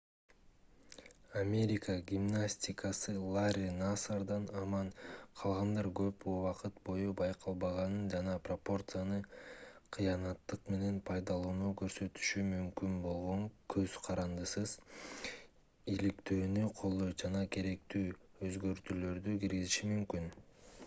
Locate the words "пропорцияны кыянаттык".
8.49-10.65